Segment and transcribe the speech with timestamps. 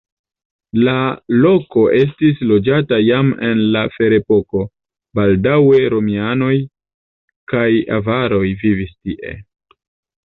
[0.85, 0.93] La
[1.43, 4.63] loko estis loĝata jam en la ferepoko,
[5.21, 6.53] baldaŭe romianoj
[7.53, 7.69] kaj
[8.01, 9.39] avaroj vivis tie.